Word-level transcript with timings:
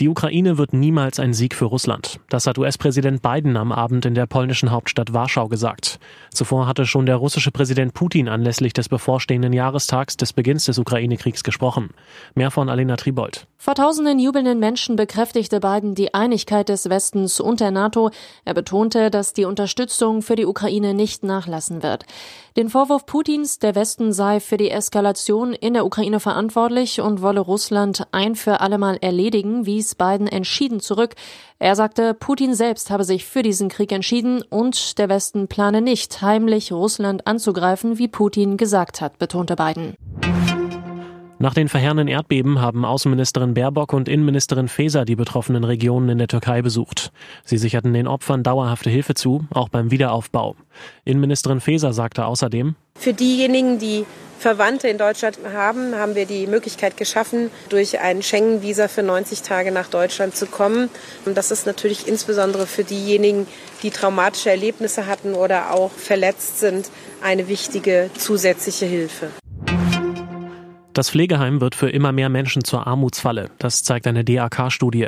Die 0.00 0.08
Ukraine 0.08 0.56
wird 0.56 0.72
niemals 0.72 1.20
ein 1.20 1.34
Sieg 1.34 1.54
für 1.54 1.66
Russland. 1.66 2.20
Das 2.30 2.46
hat 2.46 2.56
US-Präsident 2.56 3.20
Biden 3.20 3.58
am 3.58 3.70
Abend 3.70 4.06
in 4.06 4.14
der 4.14 4.24
polnischen 4.24 4.70
Hauptstadt 4.70 5.12
Warschau 5.12 5.48
gesagt. 5.48 6.00
Zuvor 6.32 6.66
hatte 6.66 6.86
schon 6.86 7.04
der 7.04 7.16
russische 7.16 7.50
Präsident 7.50 7.92
Putin 7.92 8.26
anlässlich 8.26 8.72
des 8.72 8.88
bevorstehenden 8.88 9.52
Jahrestags 9.52 10.16
des 10.16 10.32
Beginns 10.32 10.64
des 10.64 10.78
Ukraine-Kriegs 10.78 11.44
gesprochen. 11.44 11.90
Mehr 12.34 12.50
von 12.50 12.70
Alena 12.70 12.96
Tribold. 12.96 13.46
Vor 13.58 13.74
tausenden 13.74 14.18
jubelnden 14.18 14.58
Menschen 14.58 14.96
bekräftigte 14.96 15.60
Biden 15.60 15.94
die 15.94 16.14
Einigkeit 16.14 16.70
des 16.70 16.88
Westens 16.88 17.38
und 17.38 17.60
der 17.60 17.70
NATO. 17.70 18.10
Er 18.46 18.54
betonte, 18.54 19.10
dass 19.10 19.34
die 19.34 19.44
Unterstützung 19.44 20.22
für 20.22 20.34
die 20.34 20.46
Ukraine 20.46 20.94
nicht 20.94 21.24
nachlassen 21.24 21.82
wird. 21.82 22.06
Den 22.56 22.70
Vorwurf 22.70 23.04
Putins, 23.04 23.58
der 23.58 23.74
Westen 23.74 24.14
sei 24.14 24.40
für 24.40 24.56
die 24.56 24.70
Eskalation 24.70 25.52
in 25.52 25.74
der 25.74 25.84
Ukraine 25.84 26.20
verantwortlich 26.20 27.02
und 27.02 27.20
wolle 27.20 27.40
Russland 27.40 28.06
ein 28.12 28.34
für 28.34 28.60
allemal 28.60 28.96
erledigen, 29.02 29.66
wies 29.66 29.89
wies 29.90 29.94
Biden 29.94 30.26
entschieden 30.26 30.80
zurück. 30.80 31.14
Er 31.58 31.76
sagte, 31.76 32.14
Putin 32.14 32.54
selbst 32.54 32.90
habe 32.90 33.04
sich 33.04 33.24
für 33.24 33.42
diesen 33.42 33.68
Krieg 33.68 33.92
entschieden 33.92 34.42
und 34.42 34.98
der 34.98 35.08
Westen 35.08 35.48
plane 35.48 35.80
nicht, 35.80 36.22
heimlich 36.22 36.72
Russland 36.72 37.26
anzugreifen, 37.26 37.98
wie 37.98 38.08
Putin 38.08 38.56
gesagt 38.56 39.00
hat, 39.00 39.18
betonte 39.18 39.56
Biden. 39.56 39.94
Nach 41.42 41.54
den 41.54 41.68
verheerenden 41.68 42.06
Erdbeben 42.06 42.60
haben 42.60 42.84
Außenministerin 42.84 43.54
Baerbock 43.54 43.94
und 43.94 44.10
Innenministerin 44.10 44.68
Faeser 44.68 45.06
die 45.06 45.16
betroffenen 45.16 45.64
Regionen 45.64 46.10
in 46.10 46.18
der 46.18 46.28
Türkei 46.28 46.60
besucht. 46.60 47.12
Sie 47.46 47.56
sicherten 47.56 47.94
den 47.94 48.06
Opfern 48.06 48.42
dauerhafte 48.42 48.90
Hilfe 48.90 49.14
zu, 49.14 49.46
auch 49.50 49.70
beim 49.70 49.90
Wiederaufbau. 49.90 50.54
Innenministerin 51.06 51.60
Faeser 51.60 51.94
sagte 51.94 52.26
außerdem, 52.26 52.74
Für 53.00 53.14
diejenigen, 53.14 53.78
die 53.78 54.04
Verwandte 54.38 54.88
in 54.88 54.98
Deutschland 54.98 55.38
haben, 55.54 55.94
haben 55.96 56.14
wir 56.14 56.26
die 56.26 56.46
Möglichkeit 56.46 56.98
geschaffen, 56.98 57.50
durch 57.70 57.98
ein 57.98 58.22
Schengen-Visa 58.22 58.88
für 58.88 59.02
90 59.02 59.40
Tage 59.40 59.72
nach 59.72 59.88
Deutschland 59.88 60.36
zu 60.36 60.44
kommen. 60.44 60.90
Und 61.24 61.38
das 61.38 61.50
ist 61.50 61.64
natürlich 61.64 62.06
insbesondere 62.06 62.66
für 62.66 62.84
diejenigen, 62.84 63.46
die 63.82 63.90
traumatische 63.90 64.50
Erlebnisse 64.50 65.06
hatten 65.06 65.32
oder 65.32 65.72
auch 65.72 65.90
verletzt 65.92 66.60
sind, 66.60 66.90
eine 67.22 67.48
wichtige 67.48 68.10
zusätzliche 68.18 68.84
Hilfe. 68.84 69.30
Das 70.92 71.08
Pflegeheim 71.10 71.60
wird 71.60 71.76
für 71.76 71.88
immer 71.88 72.10
mehr 72.10 72.28
Menschen 72.28 72.64
zur 72.64 72.88
Armutsfalle. 72.88 73.50
Das 73.58 73.84
zeigt 73.84 74.08
eine 74.08 74.24
DAK-Studie. 74.24 75.06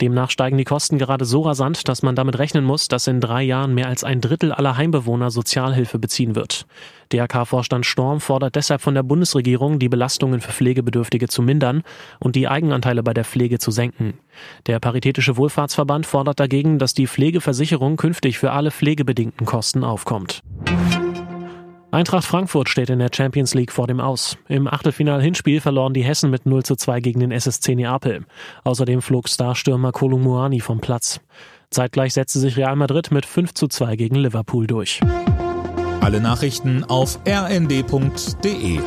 Demnach 0.00 0.30
steigen 0.30 0.58
die 0.58 0.64
Kosten 0.64 0.98
gerade 0.98 1.24
so 1.24 1.42
rasant, 1.42 1.86
dass 1.86 2.02
man 2.02 2.16
damit 2.16 2.38
rechnen 2.40 2.64
muss, 2.64 2.88
dass 2.88 3.06
in 3.06 3.20
drei 3.20 3.44
Jahren 3.44 3.72
mehr 3.72 3.86
als 3.86 4.02
ein 4.02 4.20
Drittel 4.20 4.50
aller 4.50 4.76
Heimbewohner 4.76 5.30
Sozialhilfe 5.30 6.00
beziehen 6.00 6.34
wird. 6.34 6.66
DAK-Vorstand 7.10 7.86
Storm 7.86 8.20
fordert 8.20 8.56
deshalb 8.56 8.80
von 8.80 8.94
der 8.94 9.04
Bundesregierung, 9.04 9.78
die 9.78 9.88
Belastungen 9.88 10.40
für 10.40 10.50
Pflegebedürftige 10.50 11.28
zu 11.28 11.42
mindern 11.42 11.82
und 12.18 12.34
die 12.34 12.48
Eigenanteile 12.48 13.04
bei 13.04 13.14
der 13.14 13.24
Pflege 13.24 13.60
zu 13.60 13.70
senken. 13.70 14.14
Der 14.66 14.80
Paritätische 14.80 15.36
Wohlfahrtsverband 15.36 16.06
fordert 16.06 16.40
dagegen, 16.40 16.80
dass 16.80 16.92
die 16.94 17.06
Pflegeversicherung 17.06 17.96
künftig 17.96 18.38
für 18.38 18.50
alle 18.50 18.72
pflegebedingten 18.72 19.46
Kosten 19.46 19.84
aufkommt. 19.84 20.42
Eintracht 21.92 22.24
Frankfurt 22.24 22.68
steht 22.68 22.88
in 22.88 23.00
der 23.00 23.10
Champions 23.12 23.52
League 23.54 23.72
vor 23.72 23.88
dem 23.88 23.98
Aus. 23.98 24.38
Im 24.48 24.68
Achtelfinal-Hinspiel 24.68 25.60
verloren 25.60 25.92
die 25.92 26.04
Hessen 26.04 26.30
mit 26.30 26.46
0 26.46 26.62
zu 26.62 26.76
2 26.76 27.00
gegen 27.00 27.18
den 27.18 27.32
SSC 27.32 27.74
Neapel. 27.74 28.24
Außerdem 28.62 29.02
flog 29.02 29.28
Starstürmer 29.28 29.90
Kolumuani 29.90 30.60
vom 30.60 30.80
Platz. 30.80 31.20
Zeitgleich 31.70 32.14
setzte 32.14 32.38
sich 32.38 32.56
Real 32.56 32.76
Madrid 32.76 33.10
mit 33.10 33.26
5 33.26 33.54
zu 33.54 33.66
2 33.66 33.96
gegen 33.96 34.14
Liverpool 34.14 34.68
durch. 34.68 35.00
Alle 36.00 36.20
Nachrichten 36.20 36.84
auf 36.84 37.18
rnd.de 37.26 38.80